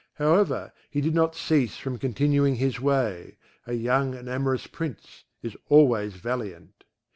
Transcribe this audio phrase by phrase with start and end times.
[0.15, 5.55] However, he did not cease from continuing his way; a young and amorous Prince is
[5.69, 6.85] always valiant.